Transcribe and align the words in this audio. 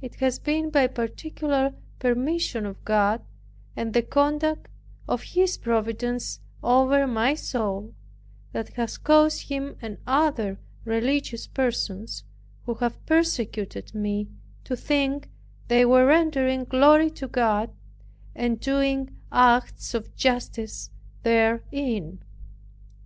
It 0.00 0.14
has 0.20 0.38
been 0.38 0.70
by 0.70 0.86
particular 0.86 1.74
permission 1.98 2.64
of 2.64 2.82
God, 2.82 3.20
and 3.76 3.92
the 3.92 4.00
conduct 4.00 4.68
of 5.06 5.22
His 5.22 5.58
providence 5.58 6.40
over 6.62 7.06
my 7.06 7.34
soul, 7.34 7.94
that 8.52 8.70
has 8.76 8.96
caused 8.96 9.50
him 9.50 9.76
and 9.82 9.98
other 10.06 10.58
religious 10.86 11.46
persons, 11.46 12.24
who 12.64 12.76
have 12.76 13.04
persecuted 13.04 13.94
me, 13.94 14.28
to 14.64 14.74
think 14.78 15.28
they 15.68 15.84
were 15.84 16.06
rendering 16.06 16.64
glory 16.64 17.10
to 17.10 17.28
God, 17.28 17.68
and 18.34 18.58
doing 18.60 19.14
acts 19.30 19.92
of 19.92 20.16
justice 20.16 20.88
therein. 21.22 22.22